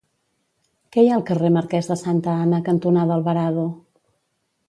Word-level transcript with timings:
Què 0.95 1.01
hi 1.01 1.09
ha 1.09 1.17
al 1.17 1.25
carrer 1.27 1.51
Marquès 1.57 1.91
de 1.91 1.97
Santa 2.03 2.35
Ana 2.45 2.61
cantonada 2.69 3.15
Alvarado? 3.19 3.67